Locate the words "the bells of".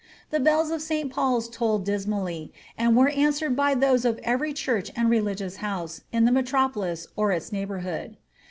0.31-0.81